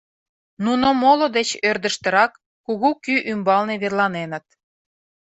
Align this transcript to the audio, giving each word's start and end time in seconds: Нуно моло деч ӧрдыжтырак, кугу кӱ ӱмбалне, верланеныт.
Нуно 0.65 0.87
моло 1.01 1.27
деч 1.37 1.49
ӧрдыжтырак, 1.69 2.31
кугу 2.65 2.89
кӱ 3.03 3.15
ӱмбалне, 3.31 3.75
верланеныт. 3.81 4.45